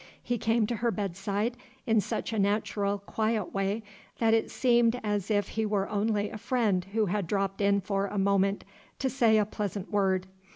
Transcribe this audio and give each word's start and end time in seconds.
He 0.23 0.39
came 0.39 0.65
to 0.65 0.77
her 0.77 0.89
bedside 0.89 1.55
in 1.85 2.01
such 2.01 2.33
a 2.33 2.39
natural, 2.39 2.97
quiet 2.97 3.53
way, 3.53 3.83
that 4.17 4.33
it 4.33 4.49
seemed 4.49 4.99
as 5.03 5.29
if 5.29 5.49
he 5.49 5.63
were 5.63 5.87
only 5.89 6.31
a 6.31 6.39
friend 6.39 6.83
who 6.85 7.05
had 7.05 7.27
dropped 7.27 7.61
in 7.61 7.81
for 7.81 8.07
a 8.07 8.17
moment 8.17 8.63
to 8.97 9.11
say 9.11 9.37
a 9.37 9.45
pleasant 9.45 9.91
word. 9.91 10.25